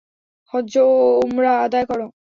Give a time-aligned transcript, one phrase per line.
[0.53, 0.89] হজ্জ ও
[1.23, 1.99] উমরা আদায় কর।